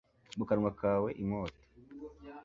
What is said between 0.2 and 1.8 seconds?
mu kanwa kawe, inkota